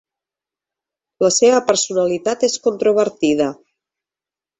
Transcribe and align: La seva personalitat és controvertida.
La 1.25 1.29
seva 1.35 1.59
personalitat 1.67 2.45
és 2.47 2.55
controvertida. 2.67 3.51